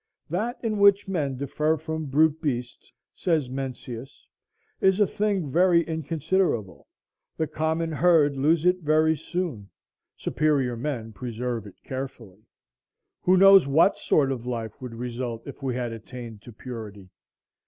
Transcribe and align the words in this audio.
"That 0.31 0.57
in 0.63 0.79
which 0.79 1.07
men 1.07 1.37
differ 1.37 1.77
from 1.77 2.05
brute 2.07 2.41
beasts," 2.41 2.91
says 3.13 3.51
Mencius, 3.51 4.25
"is 4.79 4.99
a 4.99 5.05
thing 5.05 5.51
very 5.51 5.83
inconsiderable; 5.83 6.87
the 7.37 7.45
common 7.45 7.91
herd 7.91 8.35
lose 8.35 8.65
it 8.65 8.79
very 8.79 9.15
soon; 9.15 9.69
superior 10.17 10.75
men 10.75 11.13
preserve 11.13 11.67
it 11.67 11.75
carefully." 11.83 12.41
Who 13.21 13.37
knows 13.37 13.67
what 13.67 13.95
sort 13.95 14.31
of 14.31 14.47
life 14.47 14.81
would 14.81 14.95
result 14.95 15.43
if 15.45 15.61
we 15.61 15.75
had 15.75 15.93
attained 15.93 16.41
to 16.41 16.51
purity? 16.51 17.11